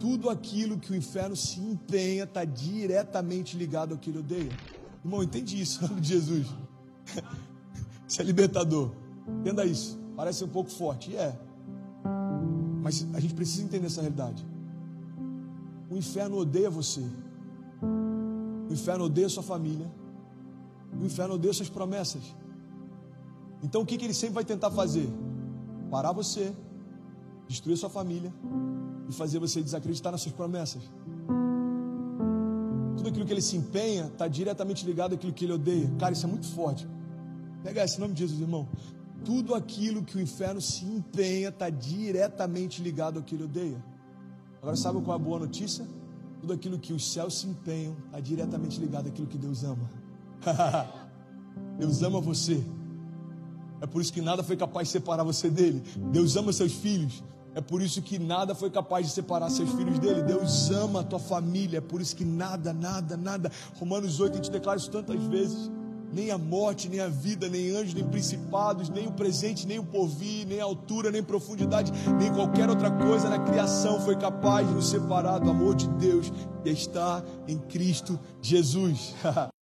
[0.00, 4.50] tudo aquilo que o inferno se empenha está diretamente ligado ao que ele odeia.
[5.04, 6.46] Irmão, entende isso, em nome de Jesus.
[8.08, 8.90] Isso é libertador.
[9.38, 9.96] Entenda isso.
[10.16, 11.38] Parece um pouco forte, e é.
[12.82, 14.44] Mas a gente precisa entender essa realidade.
[15.88, 17.04] O inferno odeia você.
[17.80, 19.88] O inferno odeia sua família.
[21.00, 22.34] O inferno odeia suas promessas.
[23.62, 25.08] Então o que, que ele sempre vai tentar fazer?
[25.88, 26.52] Parar você,
[27.46, 28.32] destruir sua família
[29.10, 30.82] e fazer você desacreditar nas suas promessas.
[32.96, 35.90] Tudo aquilo que ele se empenha está diretamente ligado àquilo que ele odeia.
[35.98, 36.86] Cara, isso é muito forte.
[37.62, 38.68] Pega esse nome de Jesus, irmão.
[39.24, 43.82] Tudo aquilo que o inferno se empenha está diretamente ligado ao que ele odeia.
[44.62, 45.86] Agora, sabe qual é a boa notícia?
[46.40, 49.90] Tudo aquilo que os céus se empenham está diretamente ligado àquilo que Deus ama.
[51.78, 52.62] Deus ama você.
[53.80, 55.82] É por isso que nada foi capaz de separar você dele.
[56.12, 57.22] Deus ama seus filhos.
[57.54, 60.22] É por isso que nada foi capaz de separar seus filhos dele.
[60.22, 61.78] Deus ama a tua família.
[61.78, 63.50] É por isso que nada, nada, nada.
[63.78, 65.70] Romanos 8, a gente declara isso tantas vezes.
[66.12, 69.84] Nem a morte, nem a vida, nem anjos, nem principados, nem o presente, nem o
[69.84, 74.74] porvir, nem a altura, nem profundidade, nem qualquer outra coisa na criação foi capaz de
[74.74, 76.32] nos separar do amor de Deus
[76.64, 79.14] que está em Cristo Jesus.